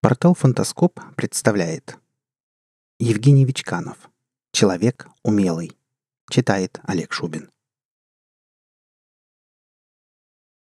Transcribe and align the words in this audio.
Портал 0.00 0.34
«Фантаскоп» 0.34 1.00
представляет 1.16 1.98
Евгений 3.00 3.44
Вичканов 3.44 3.96
«Человек 4.52 5.08
умелый» 5.24 5.76
Читает 6.30 6.78
Олег 6.84 7.12
Шубин 7.12 7.50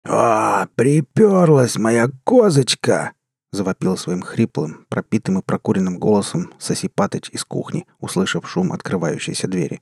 «О, 0.03 0.67
приперлась 0.75 1.77
моя 1.77 2.09
козочка!»— 2.25 3.13
завопил 3.53 3.95
своим 3.95 4.21
хриплым, 4.21 4.85
пропитым 4.89 5.39
и 5.39 5.41
прокуренным 5.41 5.97
голосом 5.97 6.53
Сосипатыч 6.59 7.29
из 7.29 7.45
кухни, 7.45 7.87
услышав 7.99 8.49
шум 8.49 8.73
открывающейся 8.73 9.47
двери. 9.47 9.81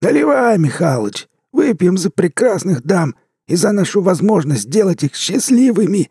«Наливай, 0.00 0.56
Михалыч! 0.56 1.28
Выпьем 1.52 1.98
за 1.98 2.08
прекрасных 2.08 2.82
дам 2.82 3.14
и 3.46 3.56
за 3.56 3.72
нашу 3.72 4.00
возможность 4.00 4.62
сделать 4.62 5.04
их 5.04 5.14
счастливыми!» 5.14 6.10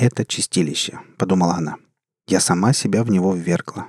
«Это 0.00 0.24
чистилище»,— 0.24 0.98
подумала 1.18 1.56
она. 1.56 1.76
«Я 2.26 2.40
сама 2.40 2.72
себя 2.72 3.04
в 3.04 3.10
него 3.10 3.34
ввергла. 3.34 3.88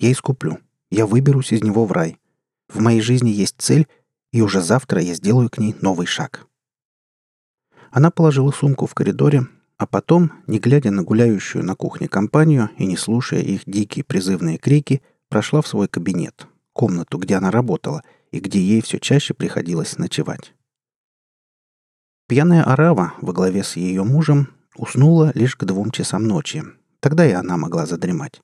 Я 0.00 0.10
искуплю. 0.10 0.58
Я 0.90 1.06
выберусь 1.06 1.52
из 1.52 1.62
него 1.62 1.84
в 1.84 1.92
рай. 1.92 2.18
В 2.68 2.80
моей 2.80 3.00
жизни 3.00 3.30
есть 3.30 3.54
цель, 3.56 3.86
и 4.32 4.40
уже 4.42 4.60
завтра 4.60 5.00
я 5.00 5.14
сделаю 5.14 5.48
к 5.48 5.58
ней 5.58 5.76
новый 5.80 6.08
шаг». 6.08 6.48
Она 7.92 8.10
положила 8.10 8.50
сумку 8.50 8.86
в 8.86 8.94
коридоре, 8.94 9.46
а 9.78 9.86
потом, 9.86 10.32
не 10.48 10.58
глядя 10.58 10.90
на 10.90 11.04
гуляющую 11.04 11.64
на 11.64 11.76
кухне 11.76 12.08
компанию 12.08 12.70
и 12.76 12.84
не 12.84 12.96
слушая 12.96 13.42
их 13.42 13.62
дикие 13.66 14.04
призывные 14.04 14.58
крики, 14.58 15.00
прошла 15.28 15.62
в 15.62 15.68
свой 15.68 15.86
кабинет, 15.86 16.48
комнату, 16.72 17.18
где 17.18 17.36
она 17.36 17.52
работала 17.52 18.02
и 18.32 18.40
где 18.40 18.58
ей 18.58 18.82
все 18.82 18.98
чаще 18.98 19.32
приходилось 19.32 19.96
ночевать. 19.96 20.54
Пьяная 22.26 22.64
арава 22.64 23.14
во 23.20 23.32
главе 23.32 23.62
с 23.62 23.76
ее 23.76 24.02
мужем 24.02 24.55
Уснула 24.76 25.32
лишь 25.34 25.56
к 25.56 25.64
двум 25.64 25.90
часам 25.90 26.24
ночи. 26.24 26.62
Тогда 27.00 27.26
и 27.26 27.32
она 27.32 27.56
могла 27.56 27.86
задремать. 27.86 28.40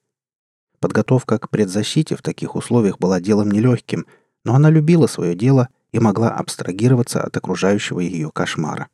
Подготовка 0.80 1.38
к 1.38 1.50
предзащите 1.50 2.16
в 2.16 2.22
таких 2.22 2.56
условиях 2.56 2.98
была 2.98 3.20
делом 3.20 3.50
нелегким, 3.50 4.06
но 4.44 4.54
она 4.54 4.70
любила 4.70 5.06
свое 5.06 5.34
дело 5.34 5.68
и 5.92 5.98
могла 5.98 6.30
абстрагироваться 6.30 7.22
от 7.22 7.36
окружающего 7.36 8.00
ее 8.00 8.30
кошмара. 8.30 8.88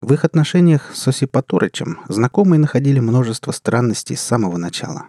В 0.00 0.12
их 0.12 0.24
отношениях 0.24 0.94
с 0.94 1.06
Осипаторычем 1.06 2.00
знакомые 2.08 2.58
находили 2.58 2.98
множество 2.98 3.52
странностей 3.52 4.16
с 4.16 4.20
самого 4.20 4.56
начала. 4.56 5.06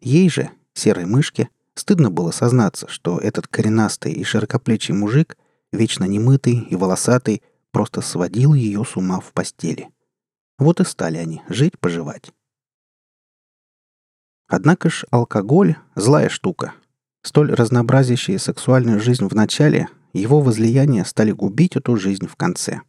Ей 0.00 0.28
же, 0.28 0.50
серой 0.74 1.04
мышке, 1.04 1.48
стыдно 1.74 2.10
было 2.10 2.32
сознаться, 2.32 2.88
что 2.88 3.18
этот 3.18 3.46
коренастый 3.46 4.12
и 4.12 4.24
широкоплечий 4.24 4.94
мужик, 4.94 5.36
вечно 5.72 6.04
немытый 6.04 6.58
и 6.58 6.74
волосатый, 6.74 7.42
просто 7.70 8.00
сводил 8.00 8.54
ее 8.54 8.84
с 8.84 8.96
ума 8.96 9.20
в 9.20 9.32
постели– 9.32 9.88
вот 10.60 10.78
и 10.78 10.84
стали 10.84 11.16
они 11.16 11.42
жить-поживать. 11.48 12.32
Однако 14.46 14.90
ж 14.90 15.04
алкоголь– 15.10 15.76
злая 15.96 16.28
штука. 16.28 16.74
Столь 17.22 17.54
разнообразящая 17.54 18.38
сексуальную 18.38 19.00
жизнь 19.00 19.26
в 19.26 19.34
начале, 19.34 19.88
его 20.12 20.40
возлияния 20.40 21.04
стали 21.04 21.32
губить 21.32 21.76
эту 21.76 21.96
жизнь 21.96 22.26
в 22.26 22.36
конце. 22.36 22.82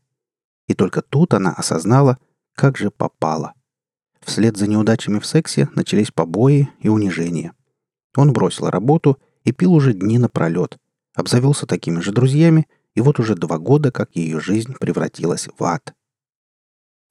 И 0.67 0.73
только 0.73 1.02
тут 1.02 1.33
она 1.33 1.53
осознала, 1.53 2.17
как 2.55 2.77
же 2.77 2.92
попала. 2.92 3.53
Вслед 4.22 4.58
за 4.58 4.67
неудачами 4.67 5.19
в 5.19 5.25
сексе 5.25 5.69
начались 5.73 6.11
побои 6.11 6.69
и 6.80 6.89
унижения. 6.89 7.53
Он 8.16 8.33
бросил 8.33 8.69
работу 8.69 9.17
и 9.44 9.52
пил 9.52 9.73
уже 9.73 9.94
дни 9.94 10.17
напролет, 10.17 10.77
обзавелся 11.16 11.66
такими 11.66 12.02
же 12.02 12.11
друзьями, 12.11 12.67
и 12.95 13.02
вот 13.02 13.19
уже 13.19 13.36
два 13.36 13.58
года, 13.58 13.92
как 13.92 14.16
ее 14.16 14.39
жизнь 14.39 14.75
превратилась 14.80 15.47
в 15.58 15.64
ад– 15.64 15.94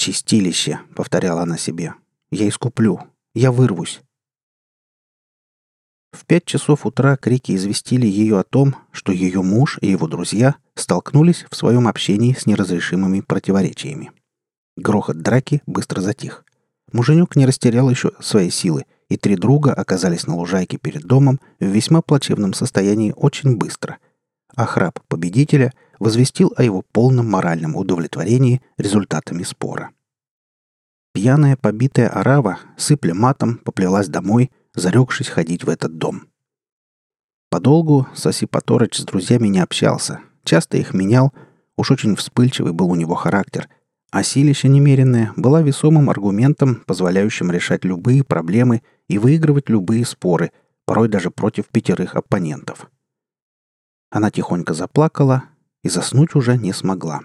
«Чистилище»,— 0.00 0.80
повторяла 0.96 1.42
она 1.42 1.58
себе. 1.58 1.92
«Я 2.30 2.48
искуплю. 2.48 3.00
Я 3.34 3.52
вырвусь». 3.52 4.00
В 6.12 6.24
пять 6.24 6.46
часов 6.46 6.86
утра 6.86 7.18
крики 7.18 7.54
известили 7.54 8.06
ее 8.06 8.38
о 8.38 8.42
том, 8.42 8.76
что 8.92 9.12
ее 9.12 9.42
муж 9.42 9.76
и 9.82 9.90
его 9.90 10.06
друзья 10.06 10.54
столкнулись 10.74 11.44
в 11.50 11.54
своем 11.54 11.86
общении 11.86 12.32
с 12.32 12.46
неразрешимыми 12.46 13.20
противоречиями. 13.20 14.10
Грохот 14.78 15.20
драки 15.20 15.60
быстро 15.66 16.00
затих. 16.00 16.46
Муженек 16.92 17.36
не 17.36 17.44
растерял 17.44 17.90
еще 17.90 18.12
свои 18.20 18.48
силы, 18.48 18.86
и 19.10 19.18
три 19.18 19.36
друга 19.36 19.74
оказались 19.74 20.26
на 20.26 20.34
лужайке 20.34 20.78
перед 20.78 21.02
домом 21.02 21.40
в 21.58 21.66
весьма 21.66 22.00
плачевном 22.00 22.54
состоянии 22.54 23.12
очень 23.14 23.54
быстро. 23.54 23.98
А 24.56 24.64
храп 24.64 24.98
победителя— 25.08 25.74
возвестил 26.00 26.52
о 26.56 26.64
его 26.64 26.82
полном 26.82 27.30
моральном 27.30 27.76
удовлетворении 27.76 28.60
результатами 28.76 29.44
спора. 29.44 29.90
Пьяная 31.12 31.56
побитая 31.56 32.08
арава, 32.08 32.58
сыпля 32.76 33.14
матом, 33.14 33.58
поплелась 33.58 34.08
домой, 34.08 34.50
зарекшись 34.74 35.28
ходить 35.28 35.64
в 35.64 35.68
этот 35.68 35.98
дом. 35.98 36.28
Подолгу 37.50 38.06
Соси 38.14 38.46
Паторыч 38.46 38.96
с 38.96 39.04
друзьями 39.04 39.48
не 39.48 39.58
общался, 39.60 40.20
часто 40.44 40.78
их 40.78 40.94
менял, 40.94 41.32
уж 41.76 41.90
очень 41.90 42.16
вспыльчивый 42.16 42.72
был 42.72 42.90
у 42.90 42.94
него 42.94 43.14
характер, 43.14 43.68
а 44.10 44.22
силища 44.22 44.68
немеренная 44.68 45.32
была 45.36 45.60
весомым 45.60 46.10
аргументом, 46.10 46.76
позволяющим 46.86 47.50
решать 47.50 47.84
любые 47.84 48.24
проблемы 48.24 48.82
и 49.08 49.18
выигрывать 49.18 49.68
любые 49.68 50.06
споры, 50.06 50.52
порой 50.84 51.08
даже 51.08 51.30
против 51.30 51.66
пятерых 51.68 52.14
оппонентов. 52.14 52.88
Она 54.10 54.30
тихонько 54.30 54.72
заплакала, 54.74 55.44
и 55.82 55.88
заснуть 55.88 56.34
уже 56.34 56.56
не 56.56 56.72
смогла. 56.72 57.20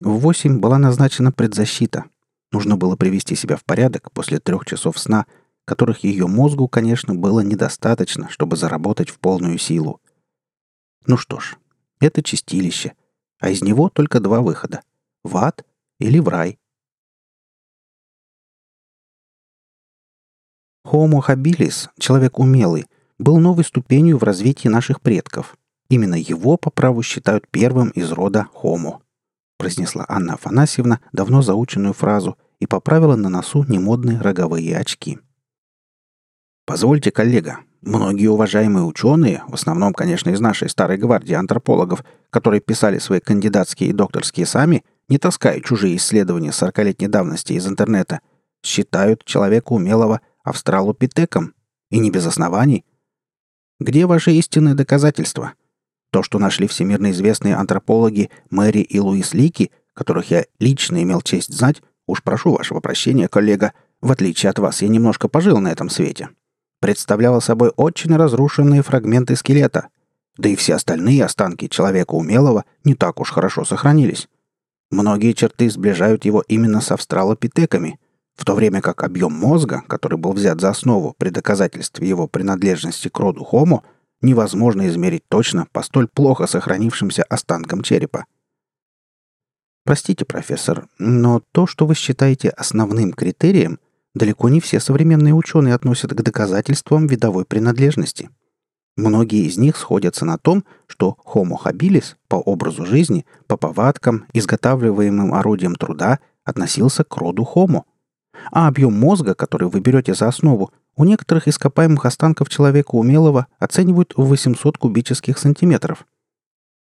В 0.00 0.18
восемь 0.18 0.58
была 0.58 0.78
назначена 0.78 1.32
предзащита. 1.32 2.04
Нужно 2.50 2.76
было 2.76 2.96
привести 2.96 3.34
себя 3.34 3.56
в 3.56 3.64
порядок 3.64 4.10
после 4.12 4.38
трех 4.38 4.64
часов 4.64 4.98
сна, 4.98 5.26
которых 5.64 6.04
ее 6.04 6.26
мозгу, 6.26 6.68
конечно, 6.68 7.14
было 7.14 7.40
недостаточно, 7.40 8.28
чтобы 8.28 8.56
заработать 8.56 9.10
в 9.10 9.18
полную 9.18 9.58
силу. 9.58 10.00
Ну 11.06 11.16
что 11.16 11.40
ж, 11.40 11.56
это 12.00 12.22
чистилище, 12.22 12.94
а 13.38 13.50
из 13.50 13.62
него 13.62 13.88
только 13.88 14.20
два 14.20 14.40
выхода— 14.40 14.82
в 15.24 15.36
ад 15.36 15.64
или 15.98 16.18
в 16.18 16.28
рай. 16.28 16.58
Homo 20.84 21.22
habilis, 21.24 21.88
человек 21.98 22.40
умелый, 22.40 22.86
был 23.18 23.38
новой 23.38 23.64
ступенью 23.64 24.18
в 24.18 24.24
развитии 24.24 24.66
наших 24.68 25.00
предков— 25.00 25.56
Именно 25.92 26.14
его 26.14 26.56
по 26.56 26.70
праву 26.70 27.02
считают 27.02 27.46
первым 27.50 27.90
из 27.90 28.12
рода 28.12 28.48
Homo», 28.62 29.00
произнесла 29.58 30.06
Анна 30.08 30.34
Афанасьевна 30.34 31.00
давно 31.12 31.42
заученную 31.42 31.92
фразу 31.92 32.38
и 32.60 32.66
поправила 32.66 33.14
на 33.14 33.28
носу 33.28 33.62
немодные 33.68 34.18
роговые 34.18 34.74
очки. 34.78 35.18
«Позвольте, 36.64 37.10
коллега, 37.10 37.58
многие 37.82 38.28
уважаемые 38.28 38.86
ученые, 38.86 39.42
в 39.46 39.52
основном, 39.52 39.92
конечно, 39.92 40.30
из 40.30 40.40
нашей 40.40 40.70
старой 40.70 40.96
гвардии 40.96 41.34
антропологов, 41.34 42.06
которые 42.30 42.62
писали 42.62 42.98
свои 42.98 43.20
кандидатские 43.20 43.90
и 43.90 43.92
докторские 43.92 44.46
сами, 44.46 44.86
не 45.10 45.18
таская 45.18 45.60
чужие 45.60 45.96
исследования 45.96 46.52
сорокалетней 46.52 47.08
давности 47.08 47.52
из 47.52 47.66
интернета, 47.66 48.20
считают 48.64 49.26
человека 49.26 49.74
умелого 49.74 50.22
австралопитеком, 50.42 51.52
и 51.90 51.98
не 51.98 52.10
без 52.10 52.24
оснований. 52.24 52.86
Где 53.78 54.06
ваши 54.06 54.32
истинные 54.32 54.74
доказательства? 54.74 55.52
То, 56.12 56.22
что 56.22 56.38
нашли 56.38 56.66
всемирно 56.66 57.10
известные 57.10 57.56
антропологи 57.56 58.30
Мэри 58.50 58.80
и 58.80 59.00
Луис 59.00 59.32
Лики, 59.32 59.70
которых 59.94 60.30
я 60.30 60.44
лично 60.60 61.02
имел 61.02 61.22
честь 61.22 61.52
знать, 61.52 61.82
уж 62.06 62.22
прошу 62.22 62.52
вашего 62.52 62.80
прощения, 62.80 63.28
коллега, 63.28 63.72
в 64.02 64.12
отличие 64.12 64.50
от 64.50 64.58
вас, 64.58 64.82
я 64.82 64.88
немножко 64.88 65.28
пожил 65.28 65.58
на 65.58 65.72
этом 65.72 65.88
свете, 65.88 66.28
представляла 66.80 67.40
собой 67.40 67.72
очень 67.76 68.14
разрушенные 68.14 68.82
фрагменты 68.82 69.36
скелета, 69.36 69.88
да 70.36 70.50
и 70.50 70.56
все 70.56 70.74
остальные 70.74 71.24
останки 71.24 71.68
человека 71.68 72.12
умелого 72.12 72.66
не 72.84 72.94
так 72.94 73.18
уж 73.18 73.30
хорошо 73.30 73.64
сохранились. 73.64 74.28
Многие 74.90 75.32
черты 75.32 75.70
сближают 75.70 76.26
его 76.26 76.44
именно 76.46 76.82
с 76.82 76.92
австралопитеками, 76.92 77.98
в 78.34 78.44
то 78.44 78.54
время 78.54 78.82
как 78.82 79.02
объем 79.02 79.32
мозга, 79.32 79.82
который 79.88 80.18
был 80.18 80.32
взят 80.32 80.60
за 80.60 80.68
основу 80.68 81.14
при 81.16 81.30
доказательстве 81.30 82.06
его 82.06 82.28
принадлежности 82.28 83.08
к 83.08 83.18
роду 83.18 83.46
Homo, 83.50 83.82
невозможно 84.22 84.86
измерить 84.88 85.24
точно 85.28 85.66
по 85.72 85.82
столь 85.82 86.08
плохо 86.08 86.46
сохранившимся 86.46 87.24
останкам 87.24 87.82
черепа. 87.82 88.24
Простите, 89.84 90.24
профессор, 90.24 90.86
но 90.98 91.42
то, 91.52 91.66
что 91.66 91.86
вы 91.86 91.94
считаете 91.94 92.50
основным 92.50 93.12
критерием, 93.12 93.80
далеко 94.14 94.48
не 94.48 94.60
все 94.60 94.78
современные 94.78 95.34
ученые 95.34 95.74
относят 95.74 96.12
к 96.12 96.22
доказательствам 96.22 97.06
видовой 97.06 97.44
принадлежности. 97.44 98.30
Многие 98.96 99.46
из 99.46 99.56
них 99.56 99.76
сходятся 99.76 100.24
на 100.24 100.38
том, 100.38 100.64
что 100.86 101.16
Homo 101.24 101.56
habilis 101.62 102.14
по 102.28 102.36
образу 102.36 102.84
жизни, 102.84 103.24
по 103.46 103.56
повадкам, 103.56 104.26
изготавливаемым 104.34 105.34
орудием 105.34 105.74
труда 105.74 106.20
относился 106.44 107.02
к 107.02 107.16
роду 107.16 107.48
Homo. 107.54 107.84
А 108.50 108.68
объем 108.68 108.92
мозга, 108.92 109.34
который 109.34 109.68
вы 109.68 109.80
берете 109.80 110.14
за 110.14 110.28
основу, 110.28 110.70
у 110.96 111.04
некоторых 111.04 111.48
ископаемых 111.48 112.04
останков 112.04 112.48
человека 112.48 112.94
умелого 112.94 113.46
оценивают 113.58 114.14
в 114.16 114.24
800 114.24 114.78
кубических 114.78 115.38
сантиметров. 115.38 116.06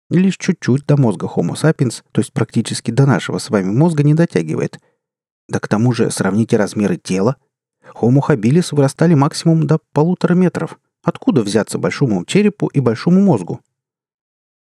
Лишь 0.10 0.38
чуть-чуть 0.38 0.86
до 0.86 0.98
мозга 0.98 1.28
Homo 1.34 1.54
sapiens, 1.54 2.04
то 2.12 2.22
есть 2.22 2.34
практически 2.34 2.92
до 2.92 3.06
нашего 3.06 3.38
с 3.38 3.50
вами 3.50 3.72
мозга, 3.72 4.04
не 4.04 4.14
дотягивает. 4.14 4.80
Да 5.48 5.60
к 5.60 5.68
тому 5.68 5.94
же 5.94 6.12
сравните 6.12 6.58
размеры 6.58 6.98
тела. 6.98 7.38
Homo 7.96 8.20
habilis 8.28 8.76
вырастали 8.76 9.14
максимум 9.14 9.66
до 9.66 9.80
полутора 9.94 10.34
метров. 10.34 10.80
Откуда 11.04 11.42
взяться 11.42 11.78
большому 11.78 12.26
черепу 12.26 12.68
и 12.68 12.80
большому 12.80 13.22
мозгу? 13.22 13.62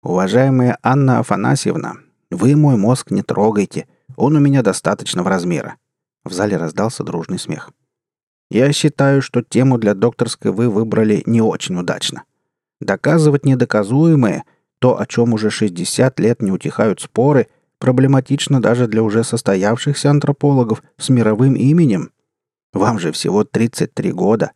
Уважаемая 0.03 0.77
Анна 0.83 1.19
Афанасьевна, 1.19 1.95
вы 2.29 2.55
мой 2.55 2.77
мозг 2.77 3.11
не 3.11 3.23
трогайте. 3.23 3.87
Он 4.15 4.35
у 4.35 4.39
меня 4.39 4.61
достаточного 4.63 5.29
размера. 5.29 5.77
В 6.23 6.33
зале 6.33 6.57
раздался 6.57 7.03
дружный 7.03 7.39
смех. 7.39 7.71
Я 8.49 8.71
считаю, 8.71 9.21
что 9.21 9.41
тему 9.41 9.77
для 9.77 9.93
докторской 9.93 10.51
вы 10.51 10.69
выбрали 10.69 11.21
не 11.25 11.41
очень 11.41 11.77
удачно. 11.77 12.23
Доказывать 12.79 13.45
недоказуемое, 13.45 14.45
то, 14.79 14.99
о 14.99 15.05
чем 15.05 15.33
уже 15.33 15.49
60 15.49 16.19
лет 16.19 16.41
не 16.41 16.51
утихают 16.51 17.01
споры, 17.01 17.47
проблематично 17.79 18.61
даже 18.61 18.87
для 18.87 19.03
уже 19.03 19.23
состоявшихся 19.23 20.09
антропологов 20.09 20.83
с 20.97 21.09
мировым 21.09 21.55
именем. 21.55 22.11
Вам 22.73 22.99
же 22.99 23.11
всего 23.11 23.43
33 23.43 24.11
года. 24.11 24.51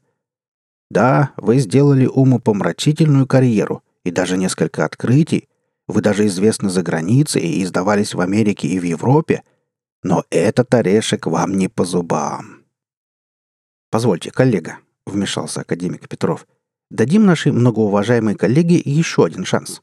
Да, 0.90 1.32
вы 1.38 1.58
сделали 1.60 2.06
умопомрачительную 2.06 3.26
карьеру 3.26 3.84
и 4.04 4.12
даже 4.12 4.38
несколько 4.38 4.86
открытий. 4.86 5.48
Вы 5.88 6.02
даже 6.02 6.28
известны 6.28 6.70
за 6.70 6.84
границей 6.84 7.42
и 7.42 7.64
издавались 7.64 8.14
в 8.14 8.22
Америке 8.22 8.68
и 8.68 8.80
в 8.80 8.84
Европе. 8.84 9.44
Но 10.04 10.24
этот 10.30 10.74
орешек 10.74 11.28
вам 11.28 11.58
не 11.58 11.68
по 11.68 11.86
зубам. 11.86 12.61
Позвольте, 13.92 14.32
коллега, 14.32 14.78
вмешался 15.06 15.62
академик 15.62 16.08
Петров. 16.08 16.48
Дадим 16.90 17.26
нашей 17.26 17.52
многоуважаемой 17.52 18.36
коллеге 18.36 18.82
еще 18.84 19.26
один 19.26 19.44
шанс. 19.44 19.82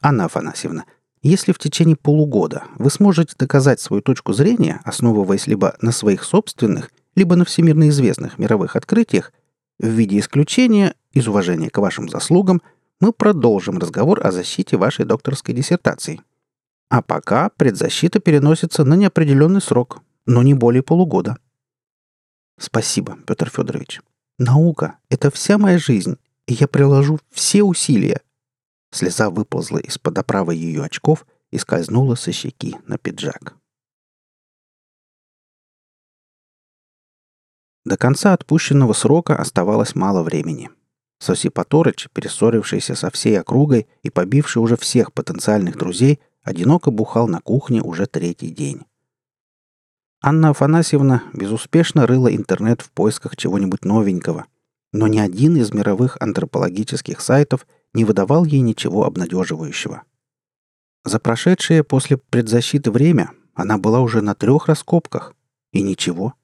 Анна 0.00 0.24
Афанасьевна, 0.24 0.86
если 1.22 1.52
в 1.52 1.58
течение 1.58 1.96
полугода 1.96 2.64
вы 2.78 2.90
сможете 2.90 3.34
доказать 3.38 3.78
свою 3.78 4.02
точку 4.02 4.32
зрения, 4.32 4.80
основываясь 4.84 5.46
либо 5.46 5.76
на 5.82 5.92
своих 5.92 6.24
собственных, 6.24 6.90
либо 7.14 7.36
на 7.36 7.44
всемирно 7.44 7.90
известных 7.90 8.38
мировых 8.38 8.74
открытиях, 8.74 9.32
в 9.78 9.86
виде 9.86 10.18
исключения, 10.18 10.94
из 11.12 11.28
уважения 11.28 11.68
к 11.68 11.76
вашим 11.76 12.08
заслугам, 12.08 12.62
мы 13.00 13.12
продолжим 13.12 13.76
разговор 13.76 14.26
о 14.26 14.32
защите 14.32 14.78
вашей 14.78 15.04
докторской 15.04 15.54
диссертации. 15.54 16.22
А 16.88 17.02
пока 17.02 17.50
предзащита 17.50 18.18
переносится 18.18 18.84
на 18.84 18.94
неопределенный 18.94 19.60
срок, 19.60 20.00
но 20.24 20.42
не 20.42 20.54
более 20.54 20.82
полугода. 20.82 21.36
Спасибо, 22.60 23.18
Петр 23.26 23.50
Федорович. 23.50 24.00
Наука— 24.38 24.98
это 25.08 25.32
вся 25.32 25.58
моя 25.58 25.78
жизнь, 25.78 26.16
и 26.46 26.52
я 26.52 26.68
приложу 26.68 27.18
все 27.32 27.64
усилия, 27.64 28.20
Слеза 28.90 29.30
выползла 29.30 29.78
из-под 29.78 30.18
оправы 30.18 30.54
ее 30.54 30.82
очков 30.82 31.26
и 31.50 31.58
скользнула 31.58 32.16
со 32.16 32.32
щеки 32.32 32.76
на 32.86 32.98
пиджак. 32.98 33.56
До 37.84 37.96
конца 37.96 38.34
отпущенного 38.34 38.92
срока 38.92 39.36
оставалось 39.36 39.94
мало 39.94 40.22
времени. 40.22 40.70
Соси 41.18 41.48
Паторыч, 41.50 42.08
перессорившийся 42.12 42.94
со 42.94 43.10
всей 43.10 43.38
округой 43.38 43.88
и 44.02 44.10
побивший 44.10 44.62
уже 44.62 44.76
всех 44.76 45.12
потенциальных 45.12 45.76
друзей, 45.76 46.20
одиноко 46.42 46.90
бухал 46.90 47.28
на 47.28 47.40
кухне 47.40 47.82
уже 47.82 48.06
третий 48.06 48.50
день. 48.50 48.84
Анна 50.22 50.50
Афанасьевна 50.50 51.22
безуспешно 51.32 52.06
рыла 52.06 52.34
интернет 52.34 52.82
в 52.82 52.90
поисках 52.90 53.36
чего-нибудь 53.36 53.86
новенького, 53.86 54.46
но 54.92 55.06
ни 55.06 55.18
один 55.18 55.56
из 55.56 55.72
мировых 55.72 56.18
антропологических 56.20 57.22
сайтов 57.22 57.66
не 57.94 58.04
выдавал 58.04 58.44
ей 58.44 58.60
ничего 58.60 59.06
обнадеживающего. 59.06 60.02
За 61.04 61.18
прошедшее 61.18 61.82
после 61.82 62.18
предзащиты 62.18 62.90
время 62.90 63.30
она 63.54 63.78
была 63.78 64.00
уже 64.00 64.20
на 64.20 64.34
трех 64.34 64.66
раскопках. 64.66 65.34
И 65.72 65.82
ничего. 65.82 66.34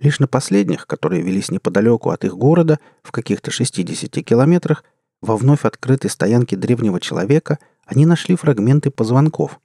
Лишь 0.00 0.18
на 0.18 0.26
последних, 0.26 0.86
которые 0.86 1.22
велись 1.22 1.50
неподалеку 1.50 2.10
от 2.10 2.24
их 2.24 2.36
города, 2.36 2.80
в 3.02 3.12
каких-то 3.12 3.50
60 3.50 4.10
километрах, 4.24 4.84
во 5.20 5.36
вновь 5.36 5.64
открытой 5.64 6.10
стоянке 6.10 6.56
древнего 6.56 6.98
человека, 6.98 7.58
они 7.84 8.06
нашли 8.06 8.36
фрагменты 8.36 8.90
позвонков. 8.90 9.60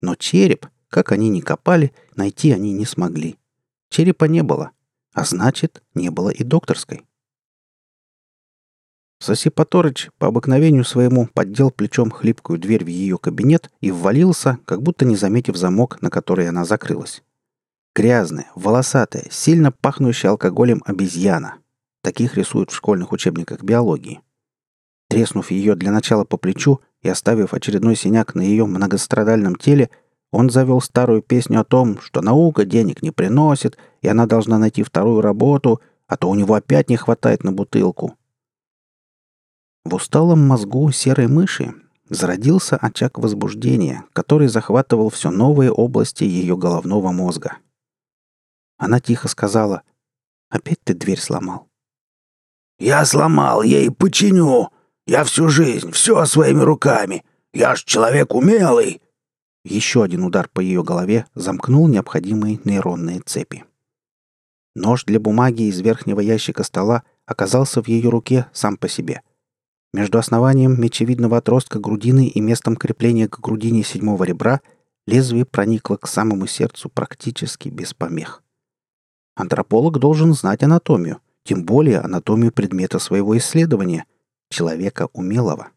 Но 0.00 0.14
череп, 0.14 0.66
как 0.88 1.12
они 1.12 1.28
ни 1.28 1.40
копали, 1.40 1.92
найти 2.16 2.52
они 2.52 2.72
не 2.72 2.86
смогли. 2.86 3.38
Черепа 3.90 4.24
не 4.24 4.42
было, 4.42 4.72
а 5.12 5.24
значит, 5.24 5.82
не 5.94 6.10
было 6.10 6.30
и 6.30 6.44
докторской. 6.44 7.04
Соси 9.20 9.50
Поторыч 9.50 10.10
по 10.18 10.28
обыкновению 10.28 10.84
своему 10.84 11.26
поддел 11.26 11.70
плечом 11.70 12.10
хлипкую 12.10 12.58
дверь 12.58 12.84
в 12.84 12.88
ее 12.88 13.18
кабинет 13.18 13.70
и 13.80 13.90
ввалился, 13.90 14.58
как 14.64 14.82
будто 14.82 15.04
не 15.04 15.16
заметив 15.16 15.56
замок, 15.56 16.00
на 16.02 16.10
который 16.10 16.48
она 16.48 16.64
закрылась. 16.64 17.22
Грязная, 17.96 18.46
волосатая, 18.54 19.26
сильно 19.28 19.72
пахнущая 19.72 20.30
алкоголем 20.30 20.82
обезьяна. 20.86 21.56
Таких 22.00 22.36
рисуют 22.36 22.70
в 22.70 22.76
школьных 22.76 23.10
учебниках 23.10 23.64
биологии. 23.64 24.20
Треснув 25.08 25.50
ее 25.50 25.74
для 25.74 25.90
начала 25.90 26.24
по 26.24 26.36
плечу 26.36 26.80
и 27.02 27.08
оставив 27.08 27.54
очередной 27.54 27.96
синяк 27.96 28.36
на 28.36 28.42
ее 28.42 28.66
многострадальном 28.66 29.56
теле, 29.56 29.90
он 30.30 30.50
завел 30.50 30.80
старую 30.80 31.22
песню 31.22 31.60
о 31.60 31.64
том, 31.64 32.00
что 32.00 32.20
наука 32.20 32.64
денег 32.64 33.02
не 33.02 33.10
приносит, 33.10 33.78
и 34.02 34.08
она 34.08 34.26
должна 34.26 34.58
найти 34.58 34.82
вторую 34.82 35.22
работу, 35.22 35.80
а 36.06 36.16
то 36.16 36.28
у 36.28 36.34
него 36.34 36.54
опять 36.54 36.90
не 36.90 36.96
хватает 36.96 37.44
на 37.44 37.52
бутылку. 37.52 38.14
В 39.84 39.94
усталом 39.94 40.46
мозгу 40.46 40.90
серой 40.90 41.28
мыши 41.28 41.74
зародился 42.10 42.76
очаг 42.76 43.18
возбуждения, 43.18 44.04
который 44.12 44.48
захватывал 44.48 45.08
все 45.08 45.30
новые 45.30 45.72
области 45.72 46.24
ее 46.24 46.56
головного 46.56 47.10
мозга. 47.10 47.58
Она 48.76 49.00
тихо 49.00 49.28
сказала, 49.28 49.82
«Опять 50.50 50.82
ты 50.84 50.94
дверь 50.94 51.20
сломал». 51.20 51.68
«Я 52.78 53.04
сломал, 53.04 53.62
я 53.62 53.80
и 53.80 53.88
починю. 53.88 54.68
Я 55.06 55.24
всю 55.24 55.48
жизнь, 55.48 55.90
все 55.90 56.24
своими 56.26 56.60
руками. 56.60 57.24
Я 57.52 57.74
ж 57.76 57.84
человек 57.84 58.34
умелый». 58.34 59.00
Еще 59.64 60.02
один 60.02 60.24
удар 60.24 60.48
по 60.52 60.60
ее 60.60 60.82
голове 60.82 61.26
замкнул 61.34 61.88
необходимые 61.88 62.60
нейронные 62.64 63.20
цепи. 63.20 63.64
Нож 64.74 65.04
для 65.04 65.18
бумаги 65.18 65.62
из 65.62 65.80
верхнего 65.80 66.20
ящика 66.20 66.62
стола 66.62 67.02
оказался 67.26 67.82
в 67.82 67.88
ее 67.88 68.08
руке 68.08 68.46
сам 68.52 68.76
по 68.76 68.88
себе. 68.88 69.22
Между 69.92 70.18
основанием 70.18 70.80
мечевидного 70.80 71.38
отростка 71.38 71.78
грудины 71.78 72.28
и 72.28 72.40
местом 72.40 72.76
крепления 72.76 73.28
к 73.28 73.40
грудине 73.40 73.82
седьмого 73.82 74.24
ребра 74.24 74.60
лезвие 75.06 75.44
проникло 75.44 75.96
к 75.96 76.06
самому 76.06 76.46
сердцу 76.46 76.90
практически 76.90 77.68
без 77.68 77.94
помех. 77.94 78.42
Антрополог 79.34 79.98
должен 79.98 80.34
знать 80.34 80.62
анатомию, 80.62 81.20
тем 81.44 81.64
более 81.64 82.00
анатомию 82.00 82.52
предмета 82.52 82.98
своего 82.98 83.36
исследования— 83.36 84.04
человека 84.50 85.08
умелого. 85.12 85.68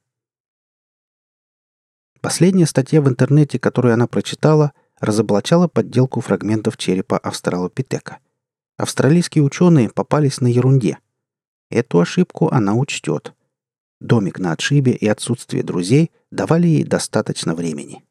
Последняя 2.22 2.66
статья 2.66 3.02
в 3.02 3.10
интернете, 3.10 3.60
которую 3.60 3.94
она 3.94 4.08
прочитала, 4.08 4.74
разоблачала 5.00 5.68
подделку 5.68 6.22
фрагментов 6.22 6.78
черепа 6.78 7.18
австралопитека. 7.18 8.20
Австралийские 8.78 9.44
ученые 9.44 9.90
попались 9.90 10.42
на 10.42 10.48
ерунде. 10.48 11.00
Эту 11.70 12.00
ошибку 12.00 12.50
она 12.52 12.76
учтет— 12.76 13.34
Домик 14.02 14.40
на 14.40 14.54
отшибе 14.54 14.94
и 14.94 15.08
отсутствие 15.08 15.62
друзей 15.62 16.12
давали 16.32 16.68
ей 16.68 16.84
достаточно 16.84 17.54
времени. 17.54 18.04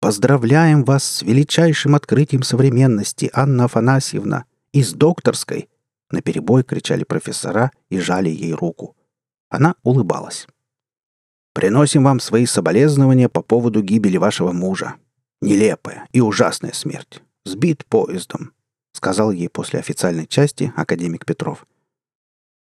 «Поздравляем 0.00 0.84
вас 0.84 1.04
с 1.04 1.22
величайшим 1.22 1.94
открытием 1.94 2.42
современности, 2.42 3.30
Анна 3.32 3.66
Афанасьевна! 3.66 4.44
Из 4.72 4.92
докторской!» 4.92 5.68
На 6.10 6.20
перебой 6.20 6.64
кричали 6.64 7.04
профессора 7.04 7.70
и 7.90 8.00
жали 8.00 8.28
ей 8.28 8.54
руку. 8.54 8.96
Она 9.48 9.74
улыбалась. 9.82 10.46
«Приносим 11.54 12.04
вам 12.04 12.20
свои 12.20 12.46
соболезнования 12.46 13.28
по 13.28 13.42
поводу 13.42 13.82
гибели 13.82 14.16
вашего 14.16 14.52
мужа. 14.52 14.94
Нелепая 15.40 16.06
и 16.12 16.20
ужасная 16.20 16.72
смерть. 16.72 17.22
Сбит 17.44 17.86
поездом 17.86 18.52
сказал 18.98 19.30
ей 19.30 19.48
после 19.48 19.78
официальной 19.78 20.26
части 20.26 20.72
академик 20.76 21.24
Петров. 21.24 21.66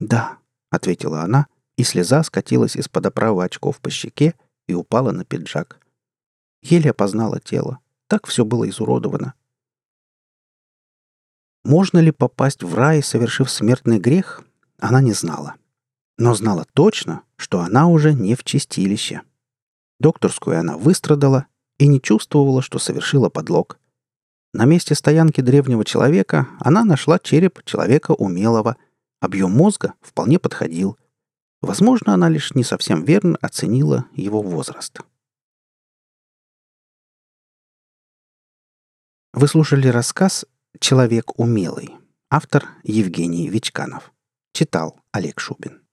«Да»,— 0.01 0.39
ответила 0.71 1.23
она, 1.23 1.47
и 1.77 1.85
слеза 1.85 2.23
скатилась 2.25 2.77
из-под 2.77 3.07
оправы 3.07 3.45
очков 3.45 3.81
по 3.81 3.91
щеке 3.91 4.35
и 4.67 4.75
упала 4.75 5.13
на 5.13 5.25
пиджак. 5.25 5.79
Еле 6.63 6.91
опознала 6.91 7.39
тело. 7.39 7.79
Так 8.09 8.27
все 8.27 8.45
было 8.45 8.69
изуродовано. 8.69 9.35
Можно 11.65 11.99
ли 11.99 12.11
попасть 12.11 12.63
в 12.63 12.75
рай, 12.75 13.03
совершив 13.03 13.51
смертный 13.51 13.99
грех, 13.99 14.43
она 14.79 15.01
не 15.01 15.13
знала. 15.13 15.55
Но 16.19 16.35
знала 16.35 16.67
точно, 16.73 17.23
что 17.37 17.61
она 17.61 17.89
уже 17.89 18.15
не 18.15 18.35
в 18.35 18.45
чистилище. 18.45 19.23
Докторскую 19.99 20.59
она 20.59 20.77
выстрадала 20.77 21.47
и 21.79 21.87
не 21.87 22.01
чувствовала, 22.01 22.63
что 22.63 22.79
совершила 22.79 23.29
подлог. 23.29 23.79
На 24.53 24.65
месте 24.65 24.95
стоянки 24.95 25.43
древнего 25.43 25.85
человека 25.85 26.49
она 26.61 26.85
нашла 26.85 27.19
череп 27.19 27.63
человека 27.65 28.13
умелого. 28.13 28.77
Объем 29.21 29.53
мозга 29.53 29.95
вполне 30.01 30.39
подходил. 30.39 30.99
Возможно, 31.61 32.15
она 32.15 32.29
лишь 32.29 32.55
не 32.55 32.65
совсем 32.65 33.05
верно 33.05 33.37
оценила 33.41 34.07
его 34.13 34.41
возраст. 34.41 35.01
Вы 39.35 39.49
слушали 39.49 39.89
рассказ 39.89 40.47
«Человек 40.81 41.39
умелый». 41.39 41.95
Автор 42.31 42.69
Евгений 42.83 43.49
Вичканов. 43.49 44.13
Читал 44.53 44.99
Олег 45.13 45.41
Шубин. 45.41 45.86